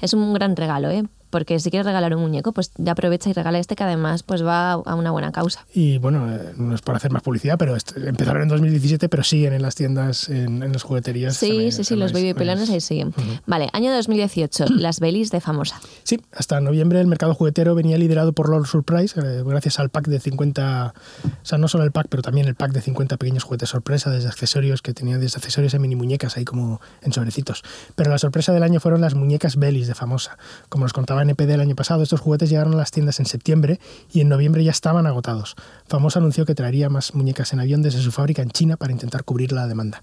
Es 0.00 0.12
un 0.12 0.34
gran 0.34 0.56
regalo, 0.56 0.90
¿eh? 0.90 1.04
Porque 1.36 1.60
si 1.60 1.68
quieres 1.68 1.84
regalar 1.84 2.16
un 2.16 2.22
muñeco, 2.22 2.52
pues 2.52 2.72
ya 2.78 2.92
aprovecha 2.92 3.28
y 3.28 3.34
regala 3.34 3.58
este 3.58 3.76
que 3.76 3.84
además 3.84 4.22
pues 4.22 4.42
va 4.42 4.72
a 4.72 4.94
una 4.94 5.10
buena 5.10 5.32
causa. 5.32 5.66
Y 5.74 5.98
bueno, 5.98 6.34
eh, 6.34 6.54
no 6.56 6.74
es 6.74 6.80
por 6.80 6.96
hacer 6.96 7.10
más 7.10 7.20
publicidad, 7.20 7.58
pero 7.58 7.76
empezaron 8.06 8.40
en 8.40 8.48
2017, 8.48 9.10
pero 9.10 9.22
siguen 9.22 9.52
en 9.52 9.60
las 9.60 9.74
tiendas, 9.74 10.30
en, 10.30 10.60
las 10.72 10.82
jugueterías. 10.82 11.36
Sí, 11.36 11.72
sí, 11.72 11.84
sí, 11.84 11.94
los 11.94 12.14
baby 12.14 12.32
pelones 12.32 12.70
ahí 12.70 12.80
siguen. 12.80 13.12
Vale, 13.44 13.68
año 13.74 13.92
2018, 13.92 14.64
las 14.70 14.98
Belis 14.98 15.30
de 15.30 15.42
Famosa. 15.42 15.78
Sí, 16.04 16.22
hasta 16.32 16.58
noviembre 16.62 17.02
el 17.02 17.06
mercado 17.06 17.34
juguetero 17.34 17.74
venía 17.74 17.98
liderado 17.98 18.32
por 18.32 18.48
Lord 18.48 18.66
Surprise, 18.66 19.20
eh, 19.20 19.42
gracias 19.44 19.78
al 19.78 19.90
pack 19.90 20.06
de 20.06 20.20
50, 20.20 20.94
o 21.22 21.30
sea, 21.42 21.58
no 21.58 21.68
solo 21.68 21.84
el 21.84 21.92
pack, 21.92 22.06
pero 22.08 22.22
también 22.22 22.46
el 22.46 22.54
pack 22.54 22.72
de 22.72 22.80
50 22.80 23.18
pequeños 23.18 23.44
juguetes 23.44 23.68
sorpresa, 23.68 24.08
desde 24.08 24.28
accesorios, 24.28 24.80
que 24.80 24.94
tenían 24.94 25.20
desde 25.20 25.36
accesorios 25.36 25.74
a 25.74 25.78
mini 25.78 25.96
muñecas 25.96 26.38
ahí 26.38 26.46
como 26.46 26.80
en 27.02 27.12
sobrecitos. 27.12 27.62
Pero 27.94 28.10
la 28.10 28.16
sorpresa 28.16 28.54
del 28.54 28.62
año 28.62 28.80
fueron 28.80 29.02
las 29.02 29.14
muñecas 29.14 29.56
Belis 29.56 29.86
de 29.86 29.94
Famosa. 29.94 30.38
Como 30.70 30.86
nos 30.86 30.94
contaba 30.94 31.25
NPD 31.28 31.50
el 31.50 31.60
año 31.60 31.74
pasado, 31.74 32.02
estos 32.02 32.20
juguetes 32.20 32.50
llegaron 32.50 32.74
a 32.74 32.76
las 32.76 32.90
tiendas 32.90 33.20
en 33.20 33.26
septiembre 33.26 33.80
y 34.12 34.20
en 34.20 34.28
noviembre 34.28 34.64
ya 34.64 34.70
estaban 34.70 35.06
agotados. 35.06 35.56
Famosa 35.86 36.18
anunció 36.18 36.46
que 36.46 36.54
traería 36.54 36.88
más 36.88 37.14
muñecas 37.14 37.52
en 37.52 37.60
avión 37.60 37.82
desde 37.82 38.00
su 38.00 38.12
fábrica 38.12 38.42
en 38.42 38.50
China 38.50 38.76
para 38.76 38.92
intentar 38.92 39.24
cubrir 39.24 39.52
la 39.52 39.66
demanda. 39.66 40.02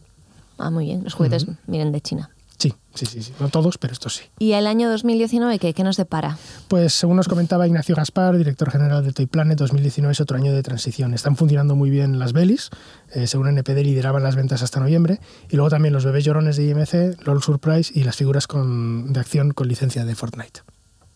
Ah, 0.57 0.69
muy 0.69 0.85
bien. 0.85 1.03
Los 1.03 1.13
juguetes 1.13 1.47
vienen 1.67 1.91
de 1.91 2.01
China. 2.01 2.29
Sí, 2.57 2.73
sí, 2.93 3.05
sí, 3.05 3.33
no 3.39 3.49
todos, 3.49 3.77
pero 3.77 3.91
estos 3.91 4.15
sí. 4.15 4.23
¿Y 4.39 4.53
el 4.53 4.67
año 4.67 4.89
2019 4.89 5.59
qué, 5.59 5.73
qué 5.73 5.83
nos 5.83 5.97
depara? 5.97 6.37
Pues 6.69 6.93
según 6.93 7.17
nos 7.17 7.27
comentaba 7.27 7.67
Ignacio 7.67 7.95
Gaspar, 7.95 8.37
director 8.37 8.71
general 8.71 9.03
de 9.03 9.11
Toy 9.11 9.25
Planet, 9.25 9.57
2019 9.57 10.13
es 10.13 10.21
otro 10.21 10.37
año 10.37 10.53
de 10.53 10.63
transición. 10.63 11.13
Están 11.13 11.35
funcionando 11.35 11.75
muy 11.75 11.89
bien 11.89 12.19
las 12.19 12.31
Belis, 12.31 12.69
eh, 13.11 13.27
según 13.27 13.49
NPD 13.49 13.83
lideraban 13.83 14.23
las 14.23 14.37
ventas 14.37 14.61
hasta 14.61 14.79
noviembre, 14.79 15.19
y 15.49 15.57
luego 15.57 15.71
también 15.71 15.93
los 15.93 16.05
bebés 16.05 16.23
llorones 16.23 16.55
de 16.55 16.65
IMC, 16.65 17.25
LOL 17.25 17.43
Surprise 17.43 17.91
y 17.93 18.03
las 18.03 18.15
figuras 18.15 18.47
con, 18.47 19.11
de 19.11 19.19
acción 19.19 19.51
con 19.51 19.67
licencia 19.67 20.05
de 20.05 20.15
Fortnite. 20.15 20.61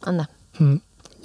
Anda. 0.02 0.30
Mm, 0.60 0.76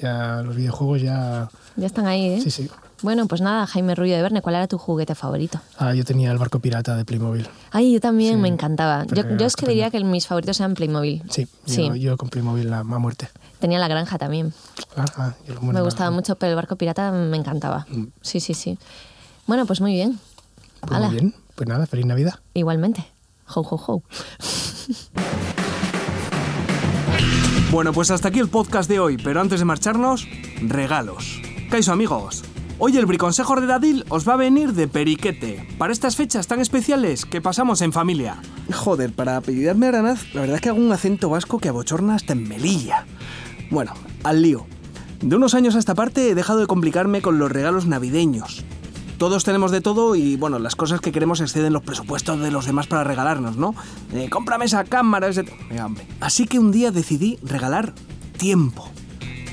ya 0.01 0.43
los 0.43 0.57
videojuegos 0.57 1.03
ya... 1.03 1.49
Ya 1.77 1.87
están 1.87 2.07
ahí, 2.07 2.27
¿eh? 2.27 2.41
Sí, 2.43 2.51
sí. 2.51 2.71
Bueno, 3.03 3.27
pues 3.27 3.41
nada, 3.41 3.67
Jaime 3.67 3.97
Rullo 3.97 4.15
de 4.15 4.23
Verne, 4.23 4.43
¿cuál 4.43 4.55
era 4.55 4.69
tu 4.69 4.79
juguete 4.79 5.17
favorito? 5.17 5.61
Ah, 5.77 5.93
yo 5.93 6.05
tenía 6.05 6.31
el 6.31 6.39
barco 6.39 6.61
pirata 6.61 6.97
de 6.97 7.05
Playmobil. 7.05 7.49
Ay, 7.73 7.93
yo 7.93 8.01
también, 8.01 8.41
me 8.41 8.47
encantaba. 8.47 9.05
Yo, 9.07 9.25
yo, 9.37 9.47
es 9.47 9.57
que 9.57 9.67
diría 9.67 9.91
que 9.91 10.03
mis 10.05 10.29
favoritos 10.29 10.61
eran 10.61 10.75
Playmobil. 10.75 11.23
Sí, 11.29 11.49
sí. 11.67 11.91
Yo, 11.99 12.17
con 12.17 12.29
Playmobil 12.29 12.71
la, 12.71 12.79
a 12.79 12.85
muerte. 12.85 13.29
Tenía 13.59 13.81
la 13.81 13.89
granja 13.89 14.19
también. 14.19 14.55
Ah, 14.97 15.05
ah, 15.17 15.35
me 15.63 15.83
gustaba 15.83 16.13
mucho, 16.13 16.37
pero 16.37 16.51
el 16.51 16.57
barco 16.57 16.77
pirata 16.77 17.11
me 17.11 17.37
encantaba. 17.37 17.87
Mm. 17.91 18.05
Sí, 18.21 18.39
sí, 18.39 18.55
sí. 18.55 18.79
Bueno, 19.49 19.67
pues 19.67 19.81
muy 19.81 19.95
bien. 19.95 20.21
Pues 20.81 21.01
muy 21.01 21.11
bien, 21.11 21.35
pues 21.57 21.69
nada, 21.69 21.87
feliz 21.87 22.07
Navidad. 22.07 22.35
Igualmente. 22.55 23.05
Ho, 23.55 23.61
ho, 23.63 23.77
ho. 23.77 24.03
Bueno, 27.73 27.95
pues 27.95 28.11
hasta 28.11 28.29
aquí 28.29 28.39
el 28.39 28.51
podcast 28.51 28.87
de 28.87 29.01
hoy, 29.01 29.17
pero 29.17 29.41
antes 29.41 29.59
de 29.59 29.65
marcharnos, 29.65 30.29
regalos. 30.61 31.41
Caiso 31.71 31.91
amigos, 31.91 32.45
Hoy 32.79 32.99
el 32.99 33.07
briconsejo 33.07 33.59
de 33.59 33.67
Dadil 33.67 34.05
os 34.11 34.29
va 34.29 34.35
a 34.35 34.37
venir 34.37 34.75
de 34.75 34.89
periquete, 34.89 35.67
para 35.79 35.91
estas 35.91 36.17
fechas 36.17 36.47
tan 36.47 36.61
especiales 36.61 37.25
que 37.25 37.41
pasamos 37.41 37.81
en 37.81 37.95
familia. 37.95 38.43
Joder, 38.75 39.15
para 39.15 39.39
apellidarme 39.39 39.87
Aranaz, 39.87 40.35
la 40.35 40.43
verdad 40.43 40.57
es 40.57 40.61
que 40.61 40.69
hago 40.69 40.81
un 40.81 40.93
acento 40.93 41.31
vasco 41.31 41.59
que 41.59 41.71
abochorna 41.71 42.15
hasta 42.15 42.35
en 42.35 42.47
Melilla. 42.47 43.07
Bueno, 43.71 43.95
al 44.23 44.43
lío. 44.43 44.67
De 45.23 45.37
unos 45.37 45.55
años 45.55 45.75
a 45.75 45.79
esta 45.79 45.95
parte 45.95 46.29
he 46.29 46.35
dejado 46.35 46.59
de 46.59 46.67
complicarme 46.67 47.23
con 47.23 47.39
los 47.39 47.51
regalos 47.51 47.87
navideños. 47.87 48.67
Todos 49.23 49.45
tenemos 49.45 49.71
de 49.71 49.81
todo 49.81 50.17
y 50.17 50.35
bueno, 50.35 50.59
las 50.59 50.75
cosas 50.75 51.01
que 51.01 51.13
queremos 51.13 51.41
exceden 51.41 51.73
los 51.73 51.83
presupuestos 51.83 52.41
de 52.41 52.51
los 52.51 52.67
demás 52.67 52.89
para 52.89 53.05
regalarnos, 53.05 53.57
¿no? 53.57 53.73
Eh, 54.13 54.29
cómprame 54.29 54.65
esa 54.65 54.83
cámara, 54.83 55.29
ese... 55.29 55.45
Así 56.19 56.49
que 56.49 56.59
un 56.59 56.73
día 56.73 56.91
decidí 56.91 57.39
regalar 57.41 57.95
tiempo 58.37 58.91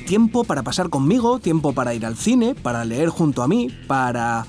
tiempo 0.08 0.44
para 0.44 0.64
pasar 0.64 0.90
conmigo, 0.90 1.38
tiempo 1.38 1.74
para 1.74 1.94
ir 1.94 2.04
al 2.08 2.18
cine, 2.18 2.56
para 2.56 2.84
leer 2.84 3.10
junto 3.10 3.44
a 3.44 3.48
mí, 3.48 3.68
para... 3.86 4.48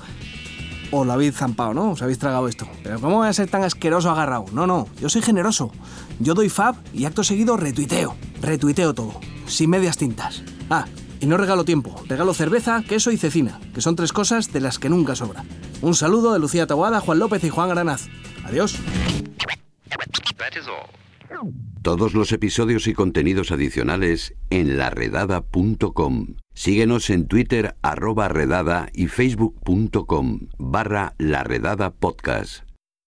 O 0.89 1.05
lo 1.05 1.13
habéis 1.13 1.35
zampado, 1.35 1.75
¿no? 1.75 1.91
Os 1.91 2.01
habéis 2.01 2.17
tragado 2.17 2.47
esto. 2.47 2.67
Pero 2.81 2.99
¿cómo 2.99 3.17
voy 3.17 3.27
a 3.27 3.33
ser 3.33 3.47
tan 3.47 3.61
asqueroso 3.61 4.09
agarrado? 4.09 4.45
No, 4.53 4.65
no, 4.65 4.87
yo 4.99 5.07
soy 5.07 5.21
generoso. 5.21 5.71
Yo 6.19 6.33
doy 6.33 6.49
fab 6.49 6.77
y 6.95 7.05
acto 7.05 7.23
seguido 7.23 7.57
retuiteo. 7.57 8.15
Retuiteo 8.41 8.95
todo, 8.95 9.19
sin 9.45 9.69
medias 9.69 9.97
tintas. 9.97 10.41
Ah, 10.71 10.87
y 11.21 11.27
no 11.27 11.37
regalo 11.37 11.63
tiempo, 11.63 12.03
regalo 12.07 12.33
cerveza, 12.33 12.83
queso 12.87 13.11
y 13.11 13.17
cecina, 13.17 13.59
que 13.73 13.81
son 13.81 13.95
tres 13.95 14.11
cosas 14.11 14.51
de 14.51 14.59
las 14.59 14.79
que 14.79 14.89
nunca 14.89 15.15
sobra. 15.15 15.45
Un 15.81 15.95
saludo 15.95 16.33
de 16.33 16.39
Lucía 16.39 16.67
Taguada, 16.67 16.99
Juan 16.99 17.19
López 17.19 17.43
y 17.43 17.49
Juan 17.49 17.69
Granaz. 17.69 18.07
Adiós. 18.43 18.77
Todos 21.81 22.13
los 22.13 22.31
episodios 22.31 22.87
y 22.87 22.93
contenidos 22.93 23.51
adicionales 23.51 24.35
en 24.49 24.77
laredada.com. 24.77 26.35
Síguenos 26.53 27.09
en 27.09 27.27
Twitter 27.27 27.75
arroba 27.81 28.27
redada 28.27 28.89
y 28.93 29.07
facebook.com 29.07 30.47
barra 30.59 31.15
laredada 31.17 31.91
podcast. 31.91 32.70